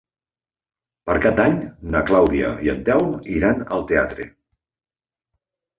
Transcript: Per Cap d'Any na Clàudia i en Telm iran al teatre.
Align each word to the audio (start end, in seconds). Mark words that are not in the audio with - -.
Per 1.09 1.17
Cap 1.25 1.37
d'Any 1.41 1.59
na 1.97 2.03
Clàudia 2.09 2.49
i 2.69 2.73
en 2.75 2.83
Telm 2.89 3.15
iran 3.39 3.63
al 3.79 3.89
teatre. 3.95 4.31